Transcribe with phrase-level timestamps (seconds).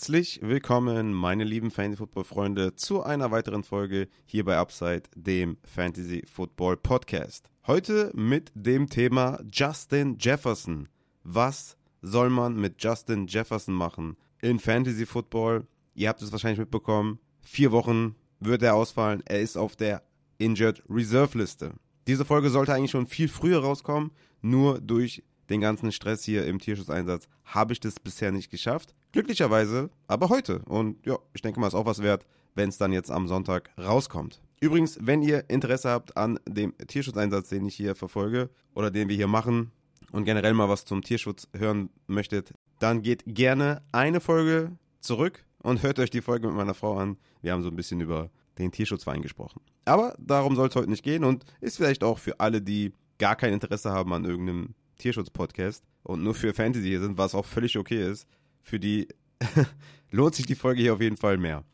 [0.00, 7.50] Herzlich willkommen, meine lieben Fantasy-Football-Freunde, zu einer weiteren Folge hier bei Upside, dem Fantasy-Football-Podcast.
[7.66, 10.88] Heute mit dem Thema Justin Jefferson.
[11.22, 15.66] Was soll man mit Justin Jefferson machen in Fantasy-Football?
[15.92, 17.18] Ihr habt es wahrscheinlich mitbekommen.
[17.42, 19.22] Vier Wochen wird er ausfallen.
[19.26, 20.02] Er ist auf der
[20.38, 21.74] Injured Reserve Liste.
[22.06, 26.58] Diese Folge sollte eigentlich schon viel früher rauskommen, nur durch den ganzen Stress hier im
[26.58, 28.94] Tierschutzeinsatz habe ich das bisher nicht geschafft.
[29.12, 30.60] Glücklicherweise aber heute.
[30.60, 33.70] Und ja, ich denke mal, ist auch was wert, wenn es dann jetzt am Sonntag
[33.76, 34.40] rauskommt.
[34.60, 39.16] Übrigens, wenn ihr Interesse habt an dem Tierschutzeinsatz, den ich hier verfolge oder den wir
[39.16, 39.72] hier machen
[40.12, 45.82] und generell mal was zum Tierschutz hören möchtet, dann geht gerne eine Folge zurück und
[45.82, 47.16] hört euch die Folge mit meiner Frau an.
[47.42, 49.60] Wir haben so ein bisschen über den Tierschutzverein gesprochen.
[49.84, 53.36] Aber darum soll es heute nicht gehen und ist vielleicht auch für alle, die gar
[53.36, 57.76] kein Interesse haben an irgendeinem Tierschutz-Podcast und nur für Fantasy hier sind, was auch völlig
[57.76, 58.26] okay ist,
[58.62, 59.08] für die
[60.10, 61.64] lohnt sich die Folge hier auf jeden Fall mehr.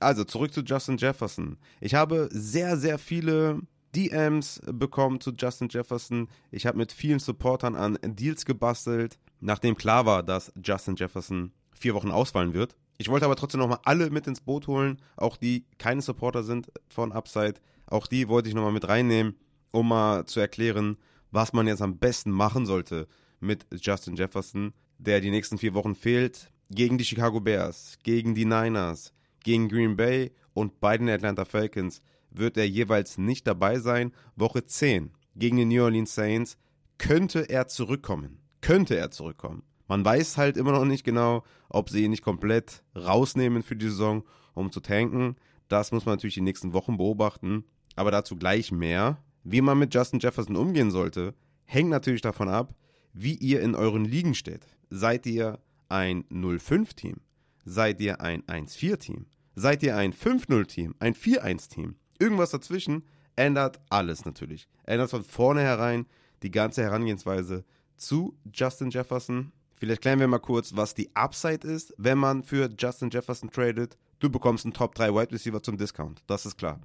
[0.00, 1.58] Also zurück zu Justin Jefferson.
[1.80, 3.60] Ich habe sehr, sehr viele
[3.94, 6.28] DMs bekommen zu Justin Jefferson.
[6.50, 11.94] Ich habe mit vielen Supportern an Deals gebastelt, nachdem klar war, dass Justin Jefferson vier
[11.94, 12.76] Wochen ausfallen wird.
[12.98, 16.70] Ich wollte aber trotzdem nochmal alle mit ins Boot holen, auch die keine Supporter sind
[16.88, 17.54] von Upside.
[17.86, 19.36] Auch die wollte ich nochmal mit reinnehmen,
[19.72, 20.96] um mal zu erklären,
[21.32, 23.08] was man jetzt am besten machen sollte
[23.40, 28.44] mit Justin Jefferson, der die nächsten vier Wochen fehlt, gegen die Chicago Bears, gegen die
[28.44, 34.12] Niners, gegen Green Bay und bei den Atlanta Falcons wird er jeweils nicht dabei sein.
[34.36, 36.56] Woche 10 gegen die New Orleans Saints
[36.98, 38.38] könnte er zurückkommen.
[38.60, 39.64] Könnte er zurückkommen.
[39.88, 43.88] Man weiß halt immer noch nicht genau, ob sie ihn nicht komplett rausnehmen für die
[43.88, 45.36] Saison, um zu tanken.
[45.68, 47.64] Das muss man natürlich die nächsten Wochen beobachten.
[47.96, 49.22] Aber dazu gleich mehr.
[49.44, 52.74] Wie man mit Justin Jefferson umgehen sollte, hängt natürlich davon ab,
[53.12, 54.66] wie ihr in euren Ligen steht.
[54.90, 55.58] Seid ihr
[55.88, 57.16] ein 0-5-Team?
[57.64, 59.26] Seid ihr ein 1-4-Team?
[59.54, 60.94] Seid ihr ein 5-0-Team?
[60.98, 61.96] Ein 4-1-Team?
[62.18, 63.04] Irgendwas dazwischen
[63.36, 64.68] ändert alles natürlich.
[64.84, 66.06] Ändert von vornherein
[66.42, 67.64] die ganze Herangehensweise
[67.96, 69.52] zu Justin Jefferson.
[69.74, 73.98] Vielleicht klären wir mal kurz, was die Upside ist, wenn man für Justin Jefferson tradet.
[74.20, 76.22] Du bekommst einen Top 3 Wide Receiver zum Discount.
[76.26, 76.80] Das ist klar.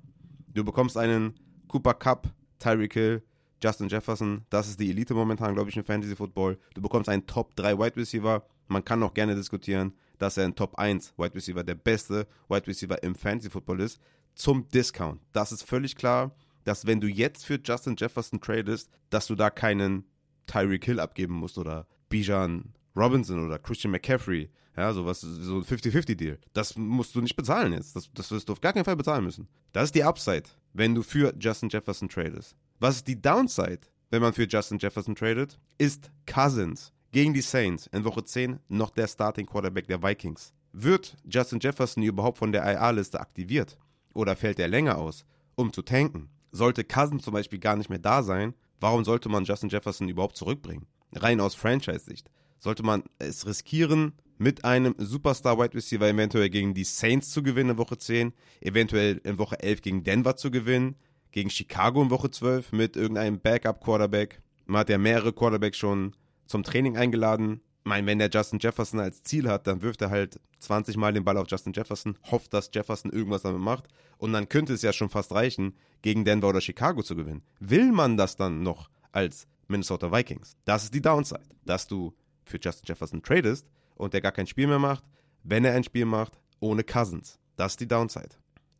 [0.53, 1.35] Du bekommst einen
[1.67, 3.23] Cooper Cup Tyreek Hill,
[3.61, 6.57] Justin Jefferson, das ist die Elite momentan, glaube ich, im Fantasy Football.
[6.73, 8.45] Du bekommst einen Top 3 Wide Receiver.
[8.67, 12.67] Man kann auch gerne diskutieren, dass er ein Top 1 Wide Receiver, der beste Wide
[12.67, 13.99] Receiver im Fantasy Football ist,
[14.35, 15.21] zum Discount.
[15.33, 19.49] Das ist völlig klar, dass wenn du jetzt für Justin Jefferson tradest, dass du da
[19.49, 20.05] keinen
[20.45, 24.49] Tyreek Hill abgeben musst oder Bijan Robinson oder Christian McCaffrey.
[24.75, 26.37] Ja, sowas, so ein 50-50-Deal.
[26.53, 27.95] Das musst du nicht bezahlen jetzt.
[27.95, 29.47] Das, das wirst du auf gar keinen Fall bezahlen müssen.
[29.71, 30.43] Das ist die Upside,
[30.77, 32.55] wenn du für Justin Jefferson tradest.
[32.79, 35.59] Was ist die Downside, wenn man für Justin Jefferson tradet?
[35.79, 40.53] Ist Cousins gegen die Saints in Woche 10 noch der Starting Quarterback der Vikings.
[40.73, 43.79] Wird Justin Jefferson überhaupt von der IA-Liste aktiviert?
[44.13, 46.29] Oder fällt er länger aus, um zu tanken?
[46.51, 50.37] Sollte Cousins zum Beispiel gar nicht mehr da sein, warum sollte man Justin Jefferson überhaupt
[50.37, 50.85] zurückbringen?
[51.13, 52.29] Rein aus Franchise-Sicht.
[52.59, 57.71] Sollte man es riskieren, mit einem Superstar Wide Receiver eventuell gegen die Saints zu gewinnen
[57.71, 60.95] in Woche 10, eventuell in Woche 11 gegen Denver zu gewinnen,
[61.31, 64.41] gegen Chicago in Woche 12 mit irgendeinem Backup-Quarterback.
[64.65, 67.61] Man hat ja mehrere Quarterbacks schon zum Training eingeladen.
[67.83, 71.13] Ich meine, wenn der Justin Jefferson als Ziel hat, dann wirft er halt 20 Mal
[71.13, 73.87] den Ball auf Justin Jefferson, hofft, dass Jefferson irgendwas damit macht.
[74.17, 77.43] Und dann könnte es ja schon fast reichen, gegen Denver oder Chicago zu gewinnen.
[77.59, 80.57] Will man das dann noch als Minnesota Vikings?
[80.65, 82.13] Das ist die Downside, dass du
[82.47, 85.03] für Justin Jefferson tradest und der gar kein Spiel mehr macht,
[85.43, 87.39] wenn er ein Spiel macht, ohne Cousins.
[87.55, 88.35] Das ist die Downside.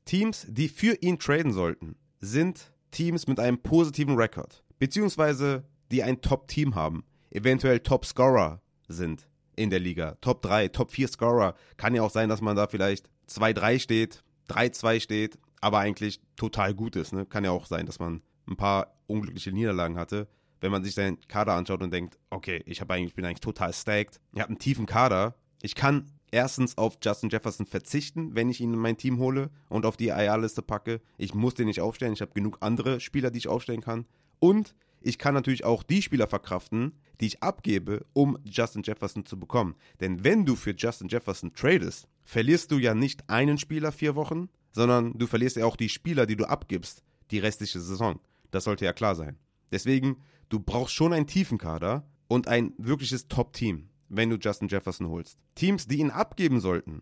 [0.05, 6.22] Teams, die für ihn traden sollten, sind Teams mit einem positiven Rekord, beziehungsweise die ein
[6.22, 9.27] Top-Team haben, eventuell Top-Scorer sind
[9.57, 10.16] in der Liga.
[10.22, 11.56] Top 3, Top 4 Scorer.
[11.75, 16.74] Kann ja auch sein, dass man da vielleicht 2-3 steht, 3-2 steht, aber eigentlich total
[16.74, 17.12] gut ist.
[17.12, 17.25] Ne?
[17.25, 20.27] Kann ja auch sein, dass man ein paar unglückliche Niederlagen hatte.
[20.59, 23.74] Wenn man sich seinen Kader anschaut und denkt, okay, ich habe eigentlich, bin eigentlich total
[23.74, 24.19] stacked.
[24.33, 25.36] Ich habe einen tiefen Kader.
[25.62, 29.86] Ich kann erstens auf Justin Jefferson verzichten, wenn ich ihn in mein Team hole und
[29.86, 31.01] auf die IR-Liste packe.
[31.18, 32.13] Ich muss den nicht aufstellen.
[32.13, 34.06] Ich habe genug andere Spieler, die ich aufstellen kann.
[34.39, 39.39] Und ich kann natürlich auch die Spieler verkraften, die ich abgebe, um Justin Jefferson zu
[39.39, 39.75] bekommen.
[40.00, 44.50] Denn wenn du für Justin Jefferson tradest, verlierst du ja nicht einen Spieler vier Wochen,
[44.71, 48.19] sondern du verlierst ja auch die Spieler, die du abgibst, die restliche Saison.
[48.51, 49.38] Das sollte ja klar sein.
[49.71, 50.18] Deswegen,
[50.49, 55.38] du brauchst schon einen tiefen Kader und ein wirkliches Top-Team wenn du Justin Jefferson holst.
[55.55, 57.01] Teams, die ihn abgeben sollten,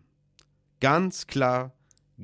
[0.80, 1.72] ganz klar,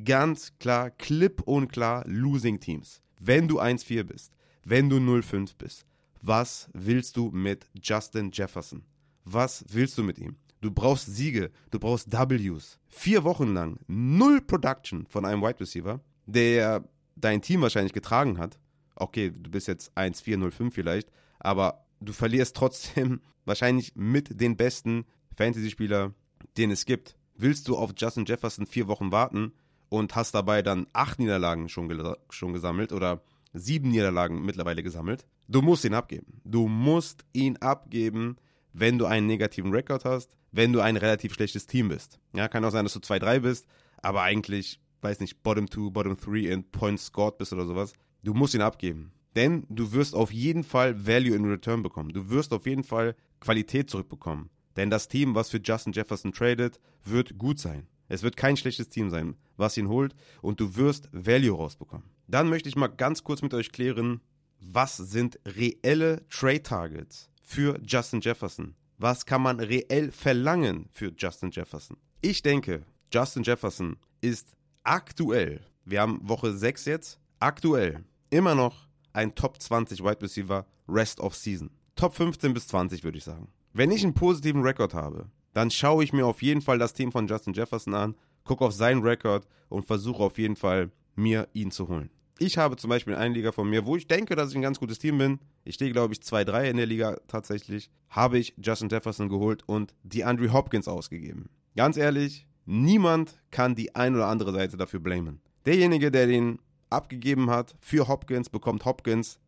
[0.05, 3.03] ganz klar, klipp und klar Losing Teams.
[3.19, 4.33] Wenn du 1-4 bist,
[4.65, 5.87] wenn du 0-5 bist,
[6.21, 8.85] was willst du mit Justin Jefferson?
[9.25, 10.37] Was willst du mit ihm?
[10.61, 12.79] Du brauchst Siege, du brauchst Ws.
[12.87, 18.59] Vier Wochen lang null Production von einem Wide Receiver, der dein Team wahrscheinlich getragen hat.
[19.03, 21.11] Okay, du bist jetzt 1-4-0-5 vielleicht,
[21.41, 25.07] aber du verlierst trotzdem wahrscheinlich mit den besten
[25.37, 26.15] Fantasy-Spieler,
[26.57, 27.17] den es gibt.
[27.35, 29.55] Willst du auf Justin Jefferson vier Wochen warten
[29.89, 33.23] und hast dabei dann acht Niederlagen schon, schon gesammelt oder
[33.53, 35.27] sieben Niederlagen mittlerweile gesammelt?
[35.49, 36.41] Du musst ihn abgeben.
[36.45, 38.37] Du musst ihn abgeben,
[38.73, 42.21] wenn du einen negativen Rekord hast, wenn du ein relativ schlechtes Team bist.
[42.35, 43.67] Ja, kann auch sein, dass du 2-3 bist,
[44.01, 47.95] aber eigentlich, weiß nicht, Bottom 2, Bottom 3 in Points scored bist oder sowas.
[48.23, 49.13] Du musst ihn abgeben.
[49.35, 52.13] Denn du wirst auf jeden Fall Value in Return bekommen.
[52.13, 54.51] Du wirst auf jeden Fall Qualität zurückbekommen.
[54.77, 57.87] Denn das Team, was für Justin Jefferson tradet, wird gut sein.
[58.09, 62.07] Es wird kein schlechtes Team sein, was ihn holt und du wirst Value rausbekommen.
[62.29, 64.21] Dann möchte ich mal ganz kurz mit euch klären,
[64.61, 68.75] was sind reelle Trade Targets für Justin Jefferson?
[68.99, 71.97] Was kann man reell verlangen für Justin Jefferson?
[72.21, 74.53] Ich denke, Justin Jefferson ist
[74.85, 81.21] aktuell, wir haben Woche 6 jetzt, aktuell immer noch ein Top 20 Wide Receiver Rest
[81.21, 81.71] of Season.
[81.95, 83.49] Top 15 bis 20 würde ich sagen.
[83.75, 87.13] Wenn ich einen positiven Rekord habe, dann schaue ich mir auf jeden Fall das Team
[87.13, 88.15] von Justin Jefferson an,
[88.45, 92.11] gucke auf seinen Rekord und versuche auf jeden Fall, mir ihn zu holen.
[92.39, 94.81] Ich habe zum Beispiel eine Liga von mir, wo ich denke, dass ich ein ganz
[94.81, 95.39] gutes Team bin.
[95.65, 97.91] Ich stehe, glaube ich, 2-3 in der Liga tatsächlich.
[98.09, 101.51] Habe ich Justin Jefferson geholt und die Andrew Hopkins ausgegeben.
[101.77, 105.41] Ganz ehrlich, niemand kann die ein oder andere Seite dafür blamen.
[105.67, 106.59] Derjenige, der den
[106.93, 109.39] abgegeben hat für Hopkins, bekommt Hopkins,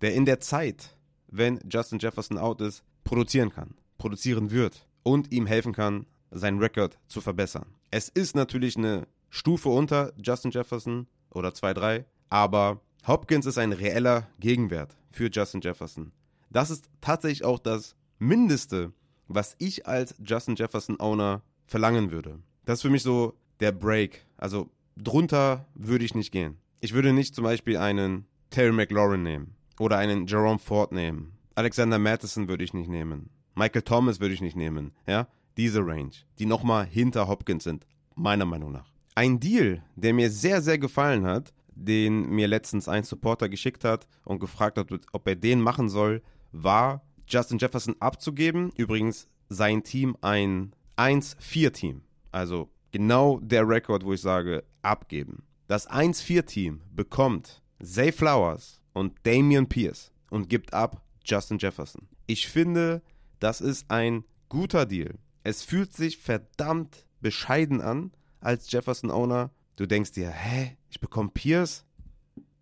[0.00, 0.96] der in der Zeit,
[1.28, 6.98] wenn Justin Jefferson out ist, produzieren kann, produzieren wird und ihm helfen kann, seinen Rekord
[7.08, 7.66] zu verbessern.
[7.90, 14.28] Es ist natürlich eine Stufe unter Justin Jefferson oder 2-3, aber Hopkins ist ein reeller
[14.38, 16.12] Gegenwert für Justin Jefferson.
[16.50, 18.92] Das ist tatsächlich auch das Mindeste,
[19.28, 22.40] was ich als Justin Jefferson Owner verlangen würde.
[22.64, 24.26] Das ist für mich so der Break.
[24.36, 24.68] Also
[25.02, 26.58] drunter würde ich nicht gehen.
[26.80, 31.32] Ich würde nicht zum Beispiel einen Terry McLaurin nehmen oder einen Jerome Ford nehmen.
[31.54, 33.30] Alexander Matheson würde ich nicht nehmen.
[33.54, 34.92] Michael Thomas würde ich nicht nehmen.
[35.06, 38.90] Ja, diese Range, die nochmal hinter Hopkins sind, meiner Meinung nach.
[39.14, 44.06] Ein Deal, der mir sehr, sehr gefallen hat, den mir letztens ein Supporter geschickt hat
[44.24, 46.22] und gefragt hat, ob er den machen soll,
[46.52, 48.72] war Justin Jefferson abzugeben.
[48.76, 52.02] Übrigens sein Team ein 1-4-Team.
[52.32, 55.42] Also genau der Rekord, wo ich sage, abgeben.
[55.66, 62.08] Das 1-4-Team bekommt Zay Flowers und Damian Pierce und gibt ab Justin Jefferson.
[62.26, 63.02] Ich finde,
[63.38, 65.14] das ist ein guter Deal.
[65.42, 69.50] Es fühlt sich verdammt bescheiden an als Jefferson-Owner.
[69.76, 71.84] Du denkst dir, hä, ich bekomme Pierce?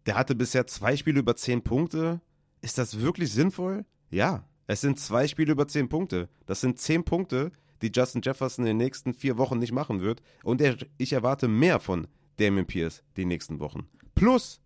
[0.07, 2.21] Der hatte bisher zwei Spiele über 10 Punkte.
[2.61, 3.85] Ist das wirklich sinnvoll?
[4.11, 6.29] Ja, es sind zwei Spiele über 10 Punkte.
[6.47, 7.53] Das sind 10 Punkte,
[7.83, 10.23] die Justin Jefferson in den nächsten vier Wochen nicht machen wird.
[10.43, 13.89] Und er, ich erwarte mehr von Damien Pierce die nächsten Wochen.
[14.15, 14.61] Plus,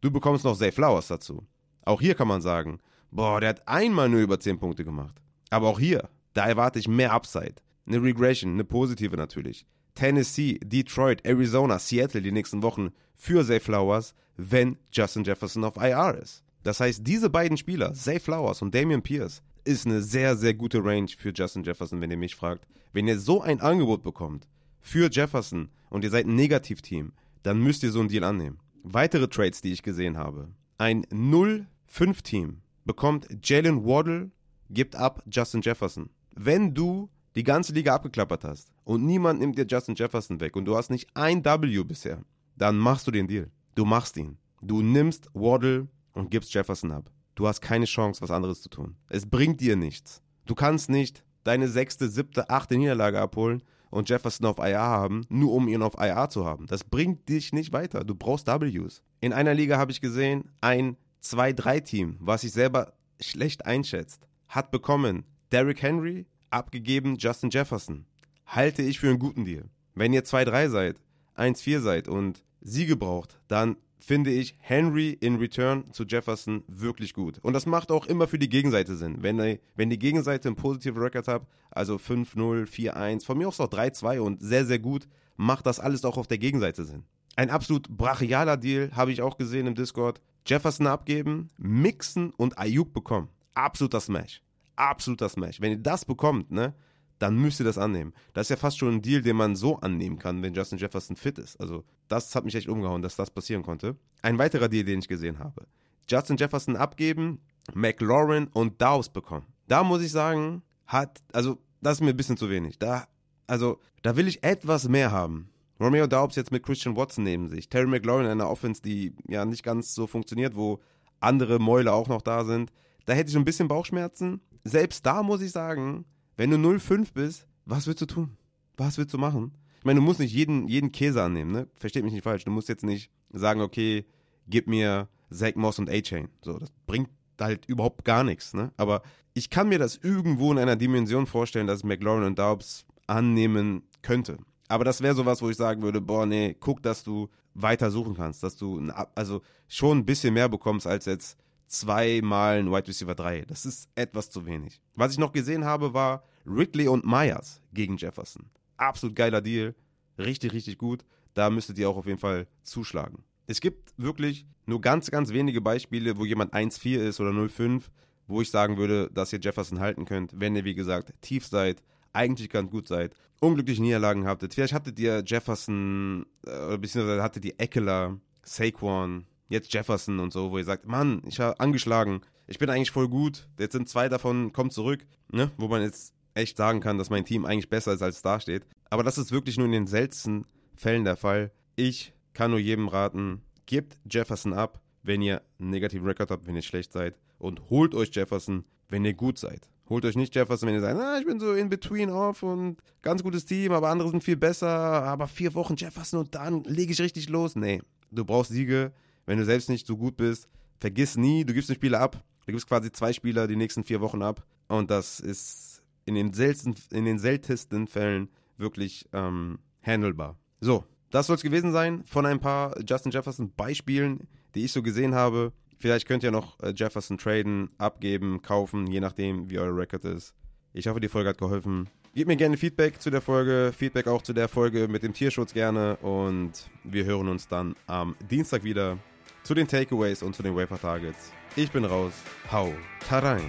[0.00, 1.46] du bekommst noch Zay Flowers dazu.
[1.84, 2.80] Auch hier kann man sagen,
[3.10, 5.20] boah, der hat einmal nur über 10 Punkte gemacht.
[5.50, 7.56] Aber auch hier, da erwarte ich mehr Upside.
[7.86, 9.66] Eine Regression, eine positive natürlich.
[9.94, 16.18] Tennessee, Detroit, Arizona, Seattle die nächsten Wochen für Zay Flowers, wenn Justin Jefferson auf IR
[16.22, 16.44] ist.
[16.62, 20.82] Das heißt, diese beiden Spieler, Zay Flowers und Damian Pierce, ist eine sehr, sehr gute
[20.82, 22.66] Range für Justin Jefferson, wenn ihr mich fragt.
[22.94, 24.48] Wenn ihr so ein Angebot bekommt
[24.80, 28.58] für Jefferson und ihr seid ein Negativteam, dann müsst ihr so einen Deal annehmen.
[28.82, 30.48] Weitere Trades, die ich gesehen habe.
[30.78, 34.30] Ein 0-5-Team bekommt Jalen Waddle,
[34.70, 36.08] gibt ab Justin Jefferson.
[36.34, 40.64] Wenn du die ganze Liga abgeklappert hast und niemand nimmt dir Justin Jefferson weg und
[40.64, 42.22] du hast nicht ein W bisher,
[42.56, 43.50] dann machst du den Deal.
[43.74, 44.38] Du machst ihn.
[44.62, 47.10] Du nimmst Waddle und gibst Jefferson ab.
[47.38, 48.96] Du hast keine Chance, was anderes zu tun.
[49.08, 50.22] Es bringt dir nichts.
[50.44, 55.52] Du kannst nicht deine sechste, siebte, achte Niederlage abholen und Jefferson auf IR haben, nur
[55.52, 56.66] um ihn auf IR zu haben.
[56.66, 58.02] Das bringt dich nicht weiter.
[58.02, 59.04] Du brauchst Ws.
[59.20, 65.24] In einer Liga habe ich gesehen, ein 2-3-Team, was sich selber schlecht einschätzt, hat bekommen
[65.52, 68.04] Derrick Henry, abgegeben Justin Jefferson.
[68.46, 69.70] Halte ich für einen guten Deal.
[69.94, 71.00] Wenn ihr 2-3 seid,
[71.36, 77.38] 1-4 seid und Siege braucht, dann finde ich Henry in Return zu Jefferson wirklich gut.
[77.42, 79.22] Und das macht auch immer für die Gegenseite Sinn.
[79.22, 83.60] Wenn, die, wenn die Gegenseite einen positiven Record hat, also 5-0, 4-1, von mir aus
[83.60, 87.04] auch 3-2 und sehr, sehr gut, macht das alles auch auf der Gegenseite Sinn.
[87.36, 90.20] Ein absolut brachialer Deal habe ich auch gesehen im Discord.
[90.46, 93.28] Jefferson abgeben, Mixen und Ayuk bekommen.
[93.54, 94.42] Absoluter Smash.
[94.76, 95.60] Absoluter Smash.
[95.60, 96.74] Wenn ihr das bekommt, ne,
[97.18, 98.12] dann müsst ihr das annehmen.
[98.32, 101.16] Das ist ja fast schon ein Deal, den man so annehmen kann, wenn Justin Jefferson
[101.16, 101.60] fit ist.
[101.60, 103.96] Also, das hat mich echt umgehauen, dass das passieren konnte.
[104.22, 105.66] Ein weiterer Deal, den ich gesehen habe.
[106.08, 107.40] Justin Jefferson abgeben,
[107.74, 109.46] McLaurin und Dawes bekommen.
[109.66, 112.78] Da muss ich sagen, hat, also das ist mir ein bisschen zu wenig.
[112.78, 113.06] Da,
[113.46, 115.50] also, da will ich etwas mehr haben.
[115.80, 117.68] Romeo Daubs jetzt mit Christian Watson neben sich.
[117.68, 120.80] Terry McLaurin in einer Offense, die ja nicht ganz so funktioniert, wo
[121.20, 122.72] andere Mäule auch noch da sind.
[123.06, 124.40] Da hätte ich ein bisschen Bauchschmerzen.
[124.64, 126.04] Selbst da muss ich sagen,
[126.38, 128.36] wenn du 0-5 bist, was willst du tun?
[128.76, 129.52] Was willst du machen?
[129.78, 131.68] Ich meine, du musst nicht jeden, jeden Käse annehmen, ne?
[131.76, 132.44] Versteht mich nicht falsch.
[132.44, 134.06] Du musst jetzt nicht sagen, okay,
[134.46, 136.28] gib mir Zach Moss und A-Chain.
[136.40, 138.72] So, das bringt halt überhaupt gar nichts, ne?
[138.76, 139.02] Aber
[139.34, 144.38] ich kann mir das irgendwo in einer Dimension vorstellen, dass McLaurin und Daubs annehmen könnte.
[144.68, 148.14] Aber das wäre sowas, wo ich sagen würde, boah, nee, guck, dass du weiter suchen
[148.14, 148.80] kannst, dass du
[149.16, 151.36] also schon ein bisschen mehr bekommst als jetzt
[151.68, 153.42] zweimal ein Wide Receiver 3.
[153.42, 154.80] Das ist etwas zu wenig.
[154.94, 158.50] Was ich noch gesehen habe, war Ridley und Myers gegen Jefferson.
[158.76, 159.74] Absolut geiler Deal.
[160.18, 161.04] Richtig, richtig gut.
[161.34, 163.22] Da müsstet ihr auch auf jeden Fall zuschlagen.
[163.46, 167.84] Es gibt wirklich nur ganz, ganz wenige Beispiele, wo jemand 1-4 ist oder 0-5,
[168.26, 171.82] wo ich sagen würde, dass ihr Jefferson halten könnt, wenn ihr, wie gesagt, tief seid,
[172.12, 174.54] eigentlich ganz gut seid, unglückliche Niederlagen habtet.
[174.54, 180.58] Vielleicht hattet ihr Jefferson, äh, beziehungsweise hattet ihr Eckler, Saquon, jetzt Jefferson und so, wo
[180.58, 184.52] ihr sagt, Mann, ich habe angeschlagen, ich bin eigentlich voll gut, jetzt sind zwei davon,
[184.52, 185.50] kommt zurück, ne?
[185.56, 188.40] wo man jetzt echt sagen kann, dass mein Team eigentlich besser ist, als es da
[188.40, 188.66] steht.
[188.90, 191.50] Aber das ist wirklich nur in den seltensten Fällen der Fall.
[191.76, 196.56] Ich kann nur jedem raten, gebt Jefferson ab, wenn ihr einen negativen Rekord habt, wenn
[196.56, 199.68] ihr schlecht seid und holt euch Jefferson, wenn ihr gut seid.
[199.88, 202.76] Holt euch nicht Jefferson, wenn ihr sagt, ah, ich bin so in between off und
[203.00, 206.92] ganz gutes Team, aber andere sind viel besser, aber vier Wochen Jefferson und dann lege
[206.92, 207.56] ich richtig los.
[207.56, 208.92] Nee, du brauchst Siege,
[209.28, 212.24] wenn du selbst nicht so gut bist, vergiss nie, du gibst den Spieler ab.
[212.46, 214.42] Du gibst quasi zwei Spieler die nächsten vier Wochen ab.
[214.68, 220.38] Und das ist in den, selten, in den seltensten Fällen wirklich ähm, handelbar.
[220.60, 224.82] So, das soll es gewesen sein von ein paar Justin Jefferson Beispielen, die ich so
[224.82, 225.52] gesehen habe.
[225.76, 230.34] Vielleicht könnt ihr noch äh, Jefferson traden, abgeben, kaufen, je nachdem, wie euer Record ist.
[230.72, 231.90] Ich hoffe, die Folge hat geholfen.
[232.14, 235.52] Gebt mir gerne Feedback zu der Folge, Feedback auch zu der Folge mit dem Tierschutz
[235.52, 238.98] gerne und wir hören uns dann am Dienstag wieder
[239.48, 241.32] zu den Takeaways und zu den Wafer Targets.
[241.56, 242.12] Ich bin raus.
[242.52, 242.70] Hau,
[243.08, 243.48] tarein.